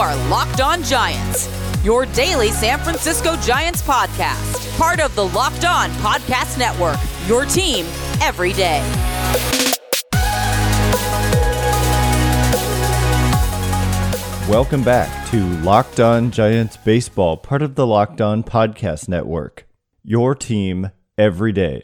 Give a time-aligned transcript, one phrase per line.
[0.00, 1.46] are Locked On Giants,
[1.84, 7.84] your daily San Francisco Giants podcast, part of the Locked On Podcast Network, your team
[8.22, 8.80] every day.
[14.48, 19.68] Welcome back to Locked On Giants Baseball, part of the Locked On Podcast Network,
[20.02, 21.82] your team every day.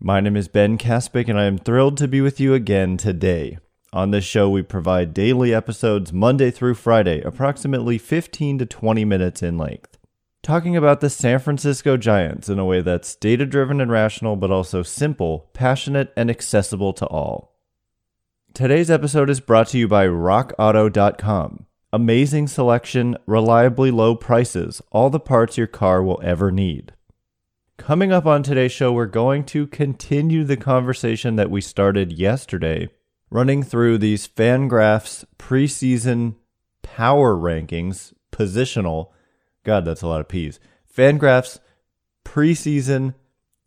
[0.00, 3.58] My name is Ben Kaspick, and I am thrilled to be with you again today.
[3.92, 9.42] On this show, we provide daily episodes Monday through Friday, approximately 15 to 20 minutes
[9.42, 9.96] in length,
[10.42, 14.50] talking about the San Francisco Giants in a way that's data driven and rational, but
[14.50, 17.56] also simple, passionate, and accessible to all.
[18.52, 21.64] Today's episode is brought to you by RockAuto.com.
[21.90, 26.92] Amazing selection, reliably low prices, all the parts your car will ever need.
[27.78, 32.90] Coming up on today's show, we're going to continue the conversation that we started yesterday,
[33.30, 36.36] running through these Fangraphs preseason
[36.82, 39.10] power rankings, positional.
[39.64, 40.58] God, that's a lot of P's.
[40.92, 41.58] Fangraphs
[42.24, 43.14] preseason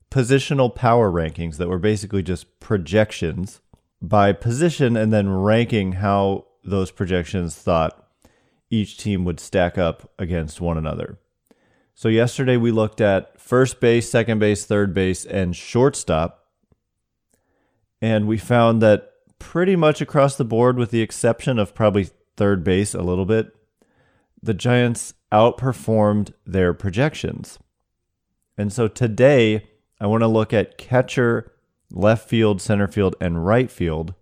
[0.10, 3.62] positional power rankings that were basically just projections
[4.02, 8.08] by position and then ranking how those projections thought
[8.70, 11.20] each team would stack up against one another.
[11.94, 16.46] So, yesterday we looked at first base, second base, third base, and shortstop.
[18.02, 19.11] And we found that
[19.42, 23.54] pretty much across the board, with the exception of probably third base a little bit,
[24.42, 27.58] the Giants outperformed their projections.
[28.56, 29.68] And so today,
[30.00, 31.52] I want to look at catcher
[31.92, 34.14] left field, center field, and right field.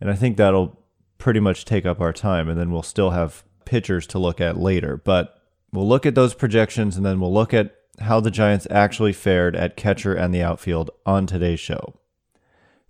[0.00, 0.80] And I think that'll
[1.18, 4.56] pretty much take up our time, and then we'll still have pitchers to look at
[4.56, 4.96] later.
[4.96, 5.36] But
[5.72, 9.56] we'll look at those projections, and then we'll look at how the Giants actually fared
[9.56, 11.98] at catcher and the outfield on today's show.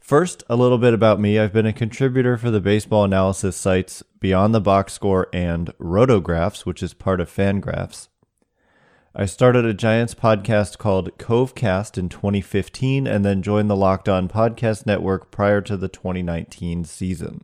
[0.06, 1.36] First, a little bit about me.
[1.36, 6.64] I've been a contributor for the baseball analysis sites Beyond the Box Score and Rotographs,
[6.64, 8.06] which is part of Fangraphs.
[9.16, 14.28] I started a Giants podcast called Covecast in 2015 and then joined the Locked On
[14.28, 17.42] Podcast Network prior to the 2019 season.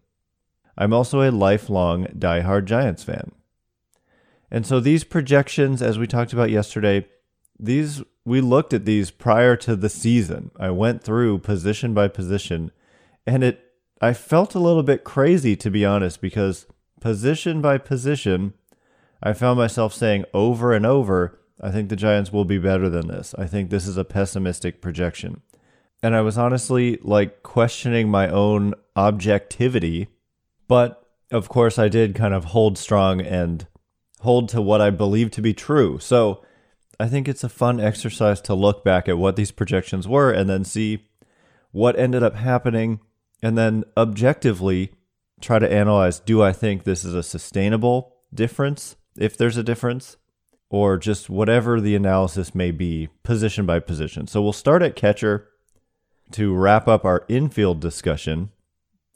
[0.79, 3.33] I'm also a lifelong die-hard Giants fan.
[4.53, 7.09] And so these projections, as we talked about yesterday,
[7.59, 10.51] these we looked at these prior to the season.
[10.59, 12.71] I went through position by position,
[13.27, 13.61] and it
[14.01, 16.67] I felt a little bit crazy to be honest, because
[17.01, 18.55] position by position,
[19.23, 23.07] I found myself saying over and over I think the Giants will be better than
[23.07, 23.35] this.
[23.39, 25.43] I think this is a pessimistic projection.
[26.03, 30.09] And I was honestly like questioning my own objectivity.
[30.67, 33.67] But of course, I did kind of hold strong and
[34.21, 36.01] hold to what I believe to be true.
[36.01, 36.43] So
[37.03, 40.49] I think it's a fun exercise to look back at what these projections were and
[40.49, 41.09] then see
[41.73, 43.01] what ended up happening.
[43.43, 44.93] And then objectively
[45.41, 48.95] try to analyze do I think this is a sustainable difference?
[49.17, 50.17] If there's a difference,
[50.71, 54.29] or just whatever the analysis may be, position by position.
[54.29, 55.49] So we'll start at catcher
[56.31, 58.53] to wrap up our infield discussion.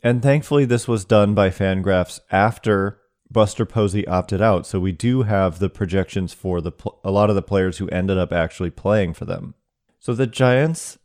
[0.03, 2.99] And thankfully, this was done by Fangraphs after
[3.31, 4.67] Buster Posey opted out.
[4.67, 6.73] So we do have the projections for the
[7.05, 9.55] a lot of the players who ended up actually playing for them.
[9.99, 10.99] So the Giants,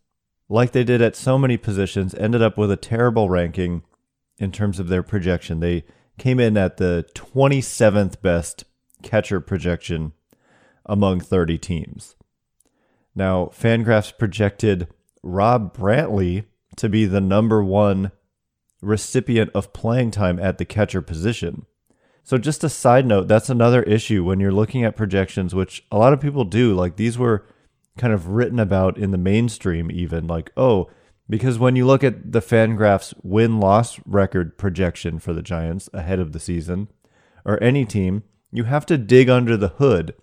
[0.47, 3.83] like they did at so many positions, ended up with a terrible ranking
[4.37, 5.59] in terms of their projection.
[5.59, 5.83] They
[6.17, 8.65] came in at the 27th best
[9.01, 10.13] catcher projection
[10.85, 12.15] among 30 teams.
[13.15, 14.87] Now, Fangraphs projected
[15.23, 16.45] Rob Brantley
[16.77, 18.11] to be the number one
[18.81, 21.65] recipient of playing time at the catcher position.
[22.23, 25.97] So, just a side note, that's another issue when you're looking at projections, which a
[25.97, 26.73] lot of people do.
[26.73, 27.45] Like, these were
[27.97, 30.89] kind of written about in the mainstream, even like, oh,
[31.29, 36.19] because when you look at the Fangraphs win loss record projection for the Giants ahead
[36.19, 36.89] of the season,
[37.45, 40.13] or any team, you have to dig under the hood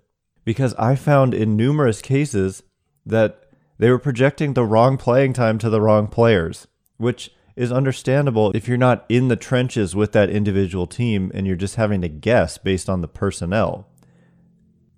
[0.45, 2.63] because I found in numerous cases
[3.05, 3.45] that
[3.79, 6.67] they were projecting the wrong playing time to the wrong players,
[6.97, 11.57] which is understandable if you're not in the trenches with that individual team and you're
[11.57, 13.89] just having to guess based on the personnel.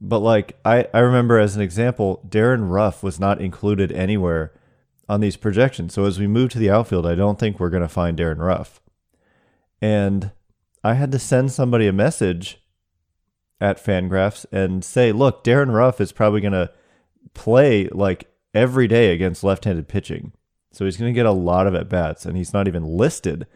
[0.00, 4.52] But like I, I remember as an example, Darin Ruf was not included anywhere
[5.08, 5.94] on these projections.
[5.94, 8.38] So as we move to the outfield, I don't think we're going to find Darin
[8.38, 8.80] Ruf.
[9.80, 10.30] And
[10.84, 12.62] I had to send somebody a message
[13.60, 16.70] at Fangraphs and say, look, Darin Ruf is probably going to
[17.34, 20.32] play like every day against left-handed pitching.
[20.72, 23.46] So he's going to get a lot of at bats, and he's not even listed.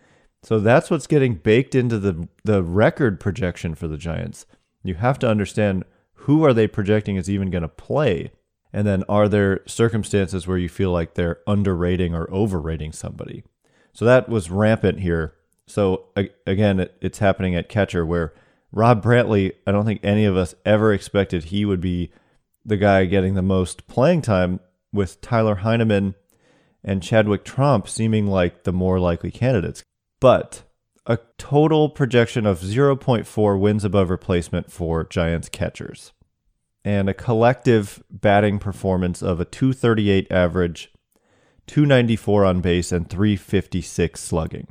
[0.43, 4.47] So that's what's getting baked into the the record projection for the Giants.
[4.83, 8.31] You have to understand who are they projecting is even going to play,
[8.73, 13.45] and then are there circumstances where you feel like they're underrating or overrating somebody.
[13.93, 15.35] So that was rampant here.
[15.67, 16.07] So
[16.47, 18.35] again, it's happening at catcher where
[18.73, 22.11] Rob Brantley, I don't think any of us ever expected he would be
[22.67, 24.61] the guy getting the most playing time
[24.93, 26.15] with Tyler Heineman
[26.85, 29.83] and Chadwick Tromp seeming like the more likely candidates.
[30.21, 30.63] But
[31.07, 36.13] a total projection of 0.4 wins above replacement for Giants catchers
[36.85, 40.93] and a collective batting performance of a 238 average,
[41.67, 44.69] 294 on base, and 356 slugging.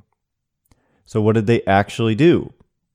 [1.05, 2.53] So, what did they actually do?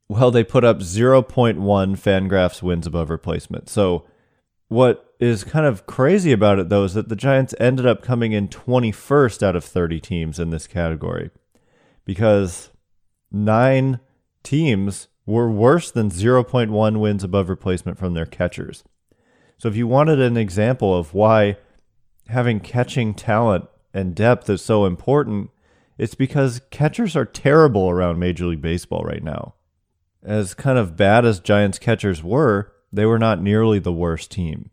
[0.09, 3.69] Well, they put up 0.1 Fangraphs wins above replacement.
[3.69, 4.07] So,
[4.69, 8.33] what is kind of crazy about it, though, is that the Giants ended up coming
[8.33, 11.31] in 21st out of 30 teams in this category
[12.05, 12.71] because
[13.33, 14.01] nine
[14.43, 18.85] teams were worse than 0.1 wins above replacement from their catchers.
[19.59, 21.57] So, if you wanted an example of why
[22.29, 25.51] having catching talent and depth is so important,
[25.97, 29.55] it's because catchers are terrible around Major League Baseball right now.
[30.23, 34.71] As kind of bad as Giants catchers were, they were not nearly the worst team.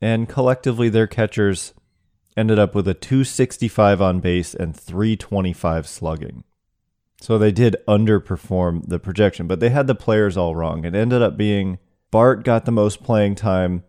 [0.00, 1.74] And collectively, their catchers
[2.36, 6.44] ended up with a 265 on base and 325 slugging.
[7.20, 10.84] So they did underperform the projection, but they had the players all wrong.
[10.84, 11.78] It ended up being
[12.10, 13.84] Bart got the most playing time.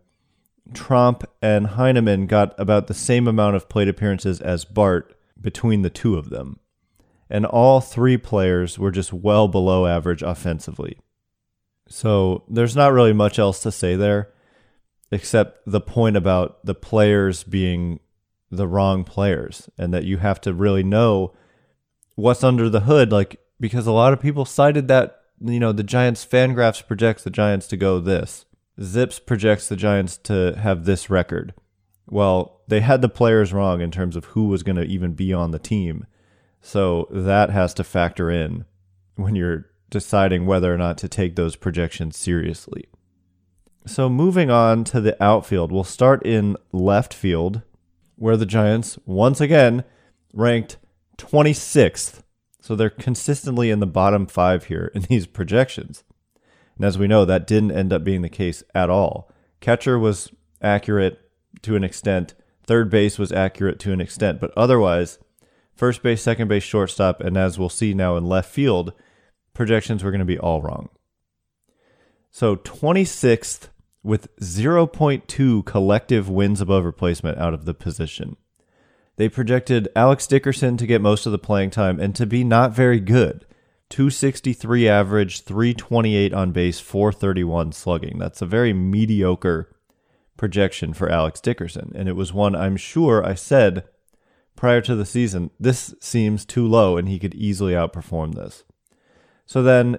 [0.74, 5.89] Tromp and Heineman got about the same amount of plate appearances as Bart between the
[5.89, 6.60] two of them.
[7.30, 10.98] And all three players were just well below average offensively.
[11.88, 14.34] So there's not really much else to say there,
[15.12, 18.00] except the point about the players being
[18.51, 21.34] the wrong players and that you have to really know
[22.16, 23.12] what's under the hood.
[23.12, 27.30] Like, because a lot of people cited that, you know, the Giants Fangraphs projects the
[27.30, 28.45] Giants to go this,
[28.81, 31.54] Zips projects the Giants to have this record.
[32.10, 35.34] Well, they had the players wrong in terms of who was going to even be
[35.34, 36.06] on the team.
[36.62, 38.66] So that has to factor in
[39.16, 42.86] when you're deciding whether or not to take those projections seriously.
[43.86, 47.62] So, moving on to the outfield, we'll start in left field,
[48.16, 49.86] where the Giants, once again,
[50.34, 50.78] ranked
[51.18, 52.22] 26th.
[52.60, 56.04] So, they're consistently in the bottom five here in these projections.
[56.75, 59.31] And as we know, that didn't end up being the case at all.
[59.62, 60.31] Catcher was
[60.62, 61.19] accurate
[61.63, 62.36] to an extent,
[62.66, 65.18] third base was accurate to an extent, but otherwise,
[65.74, 68.94] first base, second base, shortstop, and as we'll see now in left field,
[69.57, 70.88] projections were going to be all wrong.
[72.30, 73.69] So 26th
[74.04, 78.38] with 0.2 collective wins above replacement out of the position.
[79.15, 82.71] They projected Alex Dickerson to get most of the playing time and to be not
[82.71, 83.45] very good.
[83.89, 88.19] 263 average, 328 on base, 431 slugging.
[88.19, 89.75] That's a very mediocre
[90.38, 91.94] projection for Alex Dickerson.
[91.95, 93.86] And it was one I'm sure I said
[94.56, 98.63] prior to the season, this seems too low and he could easily outperform this.
[99.47, 99.97] So then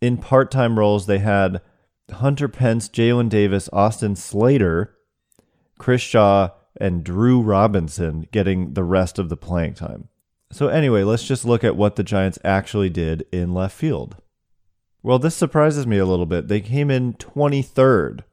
[0.00, 1.60] in part time roles, they had
[2.10, 4.96] Hunter Pence, Jaylin Davis, Austin Slater,
[5.78, 6.50] Chris Shaw,
[6.80, 10.08] and Drew Robinson getting the rest of the playing time.
[10.50, 14.16] So, anyway, let's just look at what the Giants actually did in left field.
[15.02, 16.48] Well, this surprises me a little bit.
[16.48, 18.24] They came in 23rd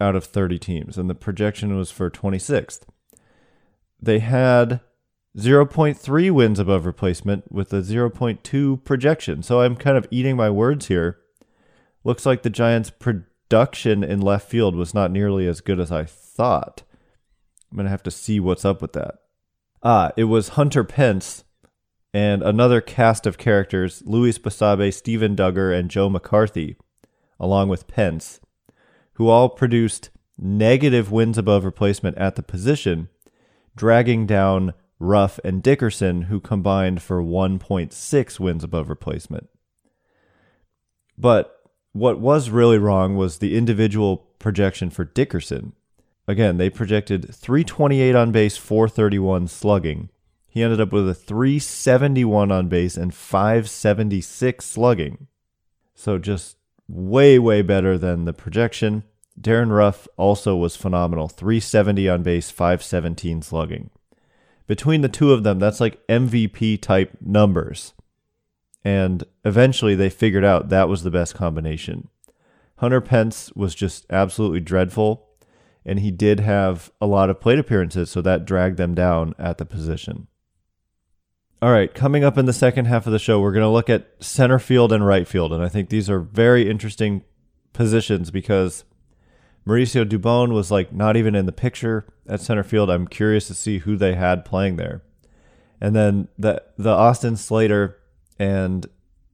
[0.00, 2.82] out of 30 teams, and the projection was for 26th.
[4.00, 4.80] They had
[5.36, 9.42] 0.3 wins above replacement with a 0.2 projection.
[9.42, 11.18] So I'm kind of eating my words here.
[12.04, 16.04] Looks like the Giants' production in left field was not nearly as good as I
[16.04, 16.82] thought.
[17.70, 19.14] I'm going to have to see what's up with that.
[19.82, 21.44] Ah, it was Hunter Pence
[22.12, 26.76] and another cast of characters Luis Basabe, Steven Duggar, and Joe McCarthy,
[27.40, 28.40] along with Pence,
[29.14, 33.08] who all produced negative wins above replacement at the position,
[33.74, 39.48] dragging down Ruf, and Dickerson, who combined for 1.6 wins above replacement.
[41.18, 41.60] But
[41.92, 45.72] what was really wrong was the individual projection for Dickerson.
[46.28, 50.08] Again, they projected 328 on base, 431 slugging.
[50.48, 55.26] He ended up with a 371 on base and 576 slugging.
[55.94, 56.56] So just
[56.88, 59.02] way, way better than the projection.
[59.40, 63.90] Darin Ruf also was phenomenal 370 on base, 517 slugging
[64.72, 67.92] between the two of them, that's like MVP type numbers.
[68.82, 72.08] And eventually they figured out that was the best combination.
[72.76, 75.28] Hunter Pence was just absolutely dreadful,
[75.84, 79.58] and he did have a lot of plate appearances, so that dragged them down at
[79.58, 80.26] the position.
[81.60, 83.90] All right, coming up in the second half of the show, we're going to look
[83.90, 85.52] at center field and right field.
[85.52, 87.24] And I think these are very interesting
[87.74, 88.84] positions because
[89.66, 92.90] Mauricio Dubon was like not even in the picture at center field.
[92.90, 95.02] I'm curious to see who they had playing there.
[95.80, 97.98] And then the the Austin Slater
[98.38, 98.86] and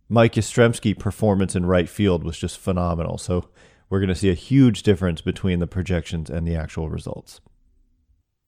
[0.09, 3.18] Mike Yastrzemski performance in right field was just phenomenal.
[3.18, 3.49] So
[3.90, 7.40] we're going to see a huge difference between the projections and the actual results.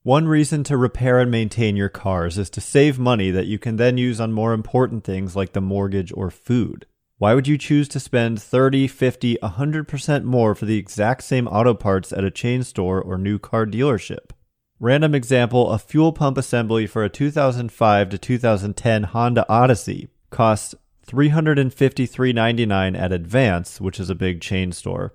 [0.03, 3.77] One reason to repair and maintain your cars is to save money that you can
[3.77, 6.87] then use on more important things like the mortgage or food.
[7.21, 11.75] Why would you choose to spend 30, 50, 100% more for the exact same auto
[11.75, 14.31] parts at a chain store or new car dealership?
[14.79, 20.75] Random example, a fuel pump assembly for a 2005 to 2010 Honda Odyssey costs
[21.09, 25.13] $353.99 at Advance, which is a big chain store,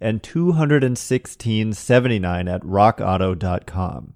[0.00, 4.14] and $216.79 at rockauto.com.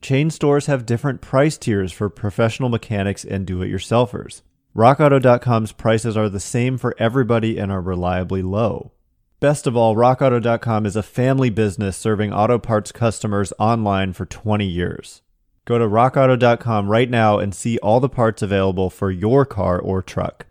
[0.00, 4.42] Chain stores have different price tiers for professional mechanics and do it yourselfers.
[4.76, 8.90] RockAuto.com's prices are the same for everybody and are reliably low.
[9.38, 14.66] Best of all, RockAuto.com is a family business serving auto parts customers online for 20
[14.66, 15.22] years.
[15.64, 20.02] Go to RockAuto.com right now and see all the parts available for your car or
[20.02, 20.46] truck.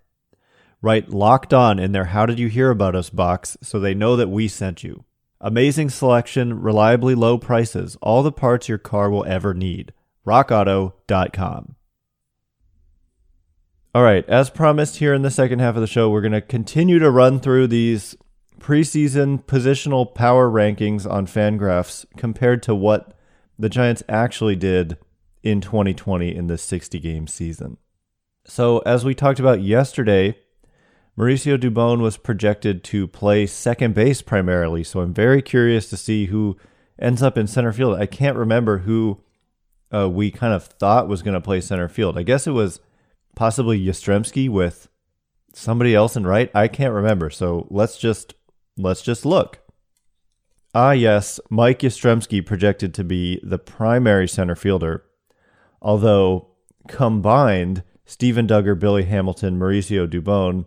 [0.81, 4.15] Write locked on in their How Did You Hear About Us box so they know
[4.15, 5.03] that we sent you.
[5.41, 9.91] Amazing selection, reliably low prices, all the parts your car will ever need.
[10.25, 11.75] RockAuto.com.
[13.95, 16.41] All right, as promised here in the second half of the show, we're going to
[16.41, 18.15] continue to run through these
[18.59, 23.13] preseason positional power rankings on Fangraphs compared to what
[23.59, 24.97] the Giants actually did
[25.43, 27.77] in 2020 in the 60 game season.
[28.45, 30.39] So, as we talked about yesterday,
[31.15, 36.25] Mauricio Dubon was projected to play second base primarily, so I'm very curious to see
[36.25, 36.57] who
[36.97, 37.99] ends up in center field.
[37.99, 39.21] I can't remember who
[39.93, 42.17] uh, we kind of thought was going to play center field.
[42.17, 42.79] I guess it was
[43.35, 44.89] possibly Yastrzemski with
[45.53, 46.51] somebody else in right.
[46.53, 47.29] I can't remember.
[47.29, 48.33] So let's just
[48.77, 49.59] let's just look.
[50.75, 55.05] Ah, yes, Mike Yastrzemski projected to be the primary center fielder,
[55.81, 56.47] although
[56.87, 60.65] combined, Steven Duggar, Billy Hamilton, Mauricio Dubon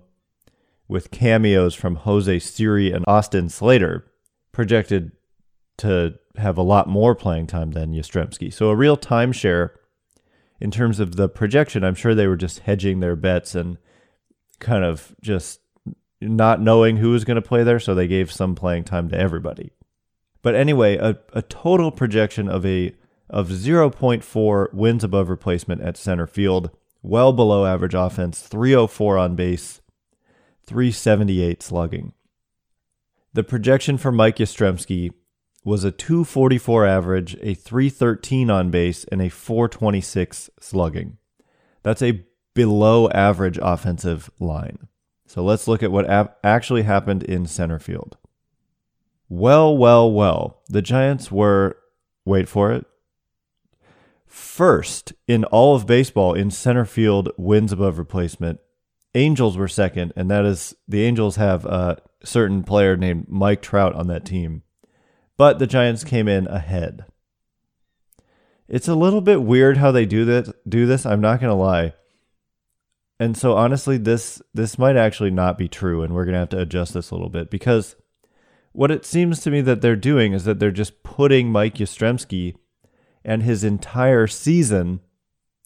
[0.86, 4.06] with cameos from Jose Siri and Austin Slater,
[4.52, 5.10] projected
[5.78, 8.52] to have a lot more playing time than Yastrzemski.
[8.52, 9.70] So a real timeshare
[10.60, 11.84] in terms of the projection.
[11.84, 13.78] I'm sure they were just hedging their bets and
[14.58, 15.60] kind of just
[16.20, 19.18] not knowing who was going to play there, so they gave some playing time to
[19.18, 19.72] everybody.
[20.42, 22.94] But anyway, a, a total projection of a
[23.28, 26.70] of 0.4 wins above replacement at center field,
[27.02, 29.80] well below average offense, 304 on base,
[30.64, 32.12] 378 slugging.
[33.32, 35.12] The projection for Mike Yastrzemski
[35.66, 41.18] was a 244 average, a 313 on base, and a 426 slugging.
[41.82, 44.88] That's a below average offensive line.
[45.26, 46.08] So let's look at what
[46.44, 48.16] actually happened in center field.
[49.28, 50.62] Well, well, well.
[50.68, 51.76] The Giants were,
[52.24, 52.86] wait for it,
[54.24, 58.60] first in all of baseball in center field wins above replacement
[59.16, 63.94] Angels were second, and that is the Angels have a certain player named Mike Trout
[63.94, 64.62] on that team.
[65.36, 67.04] But the Giants came in ahead.
[68.68, 71.54] It's a little bit weird how they do that do this, I'm not going to
[71.54, 71.92] lie.
[73.18, 76.48] And so honestly this this might actually not be true and we're going to have
[76.50, 77.96] to adjust this a little bit because
[78.72, 82.56] what it seems to me that they're doing is that they're just putting Mike Yastrzemski
[83.24, 85.00] and his entire season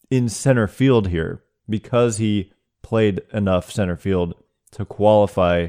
[0.09, 4.33] in center field here because he played enough center field
[4.71, 5.67] to qualify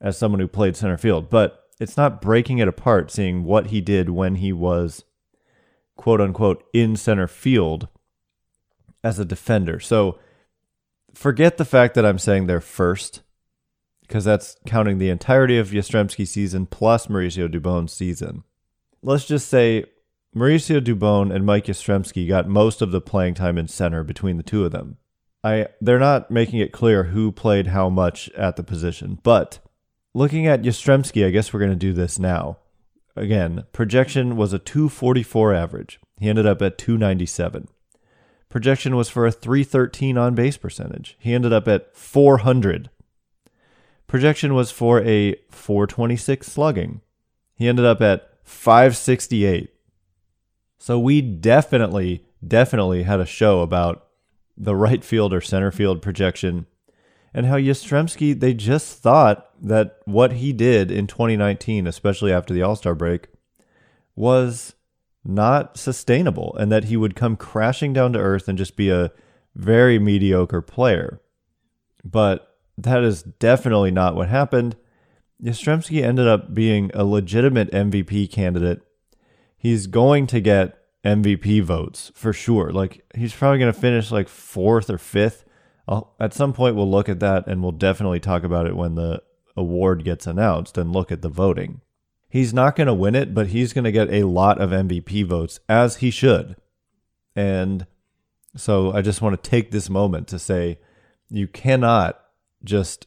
[0.00, 1.28] as someone who played center field.
[1.28, 5.04] But it's not breaking it apart, seeing what he did when he was
[5.96, 7.88] quote unquote in center field
[9.02, 9.80] as a defender.
[9.80, 10.18] So
[11.12, 13.22] forget the fact that I'm saying they're first,
[14.02, 18.44] because that's counting the entirety of Yastrzemski's season plus Mauricio Dubon's season.
[19.02, 19.84] Let's just say
[20.34, 24.44] Mauricio Dubon and Mike Yastrzemski got most of the playing time in center between the
[24.44, 24.98] two of them.
[25.42, 29.58] I they're not making it clear who played how much at the position, but
[30.14, 32.58] looking at Yastrzemski, I guess we're going to do this now.
[33.14, 36.00] Again, projection was a 244 average.
[36.18, 37.68] He ended up at 297.
[38.48, 41.16] Projection was for a 313 on base percentage.
[41.18, 42.90] He ended up at 400.
[44.06, 47.00] Projection was for a 426 slugging.
[47.54, 49.70] He ended up at 568.
[50.78, 54.06] So we definitely, definitely had a show about
[54.56, 56.66] the right field or center field projection,
[57.34, 62.62] and how Yastrzemski, they just thought that what he did in 2019, especially after the
[62.62, 63.28] All Star break,
[64.14, 64.74] was
[65.24, 69.12] not sustainable and that he would come crashing down to earth and just be a
[69.54, 71.20] very mediocre player.
[72.04, 74.76] But that is definitely not what happened.
[75.42, 78.82] Yastrzemski ended up being a legitimate MVP candidate.
[79.56, 82.70] He's going to get MVP votes for sure.
[82.70, 85.44] Like he's probably going to finish like fourth or fifth
[85.88, 89.22] At some point, we'll look at that and we'll definitely talk about it when the
[89.56, 91.80] award gets announced and look at the voting.
[92.28, 95.26] He's not going to win it, but he's going to get a lot of MVP
[95.26, 96.56] votes, as he should.
[97.36, 97.86] And
[98.56, 100.78] so I just want to take this moment to say
[101.28, 102.22] you cannot
[102.64, 103.06] just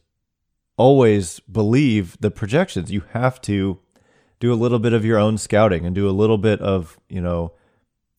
[0.78, 2.92] always believe the projections.
[2.92, 3.80] You have to
[4.40, 7.22] do a little bit of your own scouting and do a little bit of, you
[7.22, 7.54] know,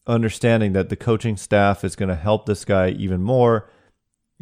[0.07, 3.69] understanding that the coaching staff is going to help this guy even more.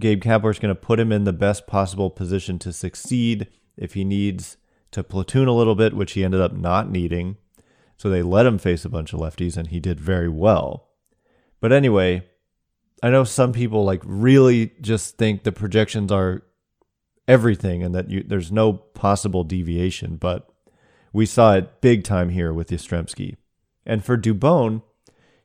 [0.01, 3.47] Gabe Kapler is going to put him in the best possible position to succeed
[3.77, 4.57] if he needs
[4.91, 7.37] to platoon a little bit, which he ended up not needing.
[7.97, 10.89] So they let him face a bunch of lefties and he did very well.
[11.61, 12.27] But anyway,
[13.03, 16.43] I know some people like really just think the projections are
[17.29, 20.49] everything and that you, there's no possible deviation, but
[21.13, 23.37] we saw it big time here with Yastrzemski.
[23.87, 24.83] And for Dubon,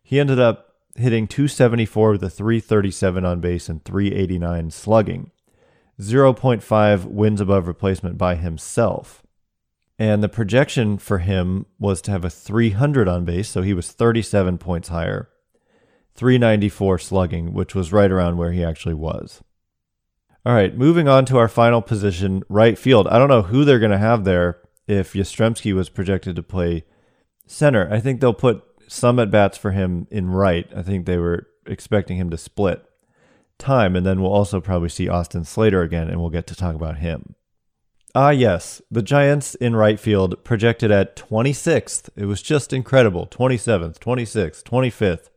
[0.02, 5.32] he ended up hitting 274 with a 337 on base and 389 slugging.
[6.00, 9.24] 0.5 wins above replacement by himself.
[9.98, 13.92] And the projection for him was to have a 300 on base, so he was
[13.92, 15.30] 37 points higher.
[16.16, 19.44] 394 slugging, which was right around where he actually was.
[20.46, 23.08] All right, moving on to our final position, right field.
[23.10, 26.86] I don't know who they're going to have there if Yastrzemski was projected to play
[27.46, 27.92] center.
[27.92, 30.68] I think they'll put some at bats for him in right.
[30.76, 32.84] I think they were expecting him to split
[33.60, 36.76] time, and then we'll also probably see Austin Slater again, and we'll get to talk
[36.76, 37.36] about him.
[38.16, 42.10] Ah, yes, the Giants in right field projected at 26th.
[42.16, 45.30] It was just incredible 27th, 26th, 25th.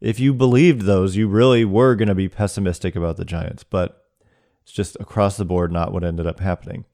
[0.00, 4.04] If you believed those, you really were going to be pessimistic about the Giants, but
[4.62, 6.84] it's just across the board not what ended up happening.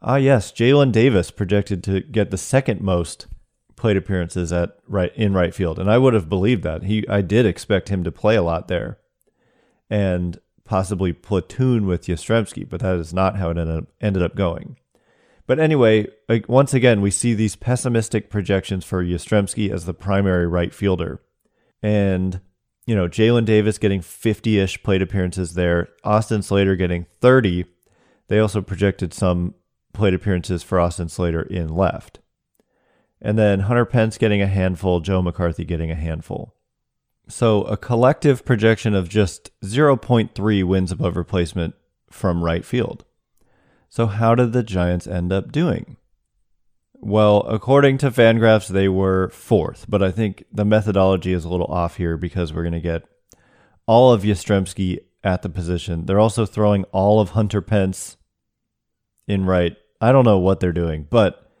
[0.00, 3.26] Ah, yes, Jaylin Davis projected to get the second most
[3.82, 6.84] plate appearances at right in right field, and I would have believed that.
[6.84, 8.98] He, I did expect him to play a lot there,
[9.90, 14.36] and possibly platoon with Yastrzemski, but that is not how it ended up, ended up
[14.36, 14.76] going.
[15.48, 20.46] But anyway, like, once again, we see these pessimistic projections for Yastrzemski as the primary
[20.46, 21.20] right fielder,
[21.82, 22.40] and
[22.86, 27.64] you know Jaylin Davis getting 50ish plate appearances there, Austin Slater getting 30.
[28.28, 29.54] They also projected some
[29.92, 32.20] plate appearances for Austin Slater in left.
[33.24, 36.56] And then Hunter Pence getting a handful, Joe McCarthy getting a handful.
[37.28, 41.74] So a collective projection of just 0.3 wins above replacement
[42.10, 43.04] from right field.
[43.88, 45.96] So how did the Giants end up doing?
[46.94, 51.66] Well, according to Fangraphs, they were fourth, but I think the methodology is a little
[51.66, 53.04] off here because we're going to get
[53.86, 56.06] all of Yastrzemski at the position.
[56.06, 58.16] They're also throwing all of Hunter Pence
[59.28, 59.76] in right.
[60.00, 61.51] I don't know what they're doing, but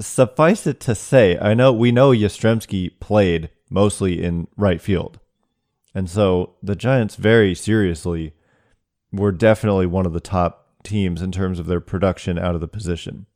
[0.00, 5.18] suffice it to say, I know we know Yastrzemski played mostly in right field.
[5.94, 8.34] And so the Giants very seriously
[9.12, 12.68] were definitely one of the top teams in terms of their production out of the
[12.68, 13.26] position.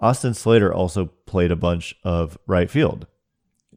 [0.00, 3.06] Austin Slater also played a bunch of right field.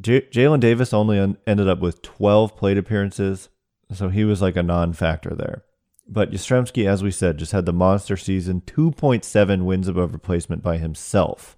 [0.02, 3.50] J- Jaylin Davis only un- ended up with 12 plate appearances,
[3.94, 5.64] so he was like a non factor there.
[6.08, 10.78] But Yastrzemski, as we said, just had the monster season 2.7 wins above replacement by
[10.78, 11.58] himself.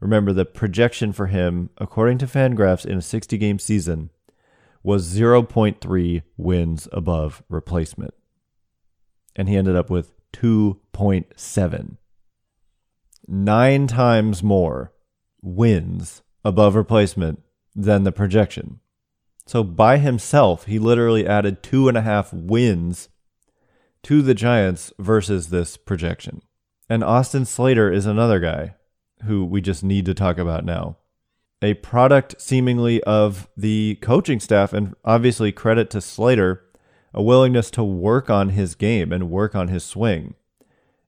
[0.00, 4.10] Remember, the projection for him, according to Fangraphs, in a 60 game season
[4.82, 8.14] was 0.3 wins above replacement.
[9.34, 11.96] And he ended up with 2.7.
[13.26, 14.92] Nine times more
[15.42, 17.42] wins above replacement
[17.74, 18.80] than the projection.
[19.46, 23.08] So by himself, he literally added two and a half wins
[24.04, 26.42] to the Giants versus this projection.
[26.88, 28.74] And Austin Slater is another guy
[29.24, 30.96] who we just need to talk about now.
[31.62, 36.62] A product seemingly of the coaching staff, and obviously credit to Slater,
[37.14, 40.34] a willingness to work on his game and work on his swing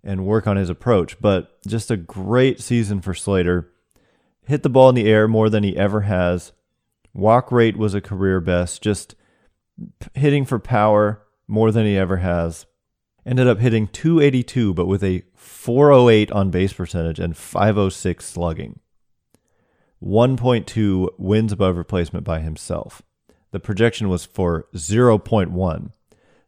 [0.02, 1.20] and work on his approach.
[1.20, 3.70] But just a great season for Slater.
[4.46, 6.52] Hit the ball in the air more than he ever has.
[7.12, 9.14] Walk rate was a career best, just
[10.14, 12.66] hitting for power more than he ever has
[13.28, 18.80] ended up hitting 282, but with a 408 on base percentage and 506 slugging.
[20.02, 23.02] 1.2 wins above replacement by himself.
[23.50, 25.90] The projection was for 0.1.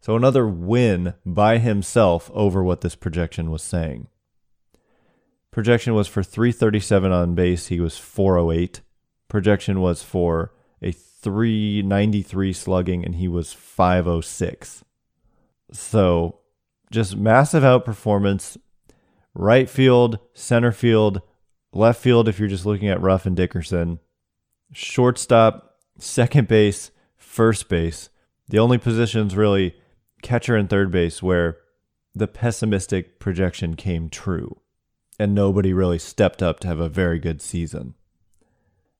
[0.00, 4.06] So another win by himself over what this projection was saying.
[5.50, 7.66] Projection was for 337 on base.
[7.66, 8.82] He was 408.
[9.28, 14.84] Projection was for a 393 slugging, and he was 506.
[15.72, 16.38] So
[16.90, 18.56] just massive outperformance.
[19.34, 21.22] Right field, center field,
[21.72, 24.00] left field if you're just looking at Ruf and Dickerson,
[24.72, 28.08] shortstop, second base, first base.
[28.48, 29.76] The only positions really
[30.22, 31.58] catcher and third base where
[32.14, 34.60] the pessimistic projection came true
[35.18, 37.94] and nobody really stepped up to have a very good season.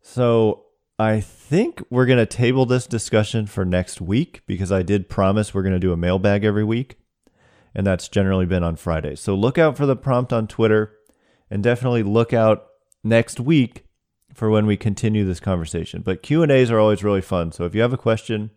[0.00, 0.66] So
[0.98, 5.52] I think we're going to table this discussion for next week because I did promise
[5.54, 6.99] we're going to do a mailbag every week.
[7.74, 9.14] And that's generally been on Friday.
[9.16, 10.96] So look out for the prompt on Twitter
[11.50, 12.66] and definitely look out
[13.04, 13.85] next week
[14.35, 16.02] for when we continue this conversation.
[16.02, 17.52] But Q&As are always really fun.
[17.52, 18.50] So if you have a question,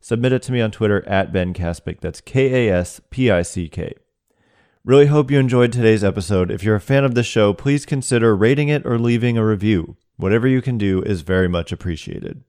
[0.00, 2.00] submit it to me on Twitter at Ben Kaspick.
[2.00, 3.94] That's K A S P I C K.
[4.84, 6.50] Really hope you enjoyed today's episode.
[6.50, 9.96] If you're a fan of the show, please consider rating it or leaving a review.
[10.16, 12.42] Whatever you can do is very much appreciated.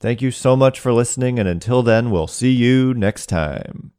[0.00, 3.92] Thank you so much for listening, and until then, we'll see you next time.